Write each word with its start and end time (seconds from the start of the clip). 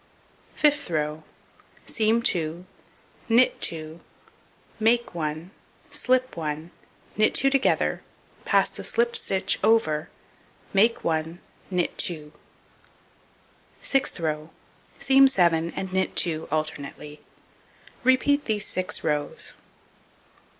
Fifth 0.55 0.89
row: 0.89 1.21
Seam 1.85 2.23
2, 2.23 2.65
knit 3.29 3.61
2, 3.61 3.99
make 4.79 5.13
1, 5.13 5.51
slip 5.91 6.35
1, 6.35 6.71
knit 7.15 7.35
2 7.35 7.51
together, 7.51 8.01
pass 8.43 8.67
the 8.69 8.83
slipped 8.83 9.15
stitch 9.15 9.59
over, 9.63 10.09
make 10.73 11.03
1, 11.03 11.39
knit 11.69 11.95
2. 11.99 12.31
Sixth 13.83 14.19
row: 14.19 14.49
Seam 14.97 15.27
7 15.27 15.69
and 15.75 15.93
knit 15.93 16.15
2 16.15 16.47
alternately. 16.51 17.21
Repeat 18.03 18.45
these 18.45 18.65
6 18.65 19.03
rows. 19.03 19.53